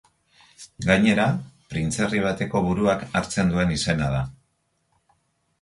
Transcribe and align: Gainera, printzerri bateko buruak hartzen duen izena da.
Gainera, 0.85 1.27
printzerri 1.73 2.23
bateko 2.25 2.63
buruak 2.71 3.05
hartzen 3.21 3.55
duen 3.55 3.75
izena 3.79 4.09
da. 4.17 4.23